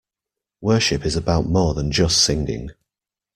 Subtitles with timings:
[0.61, 2.71] Worship is about more than just singing.